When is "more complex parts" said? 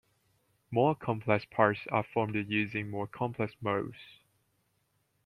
0.71-1.81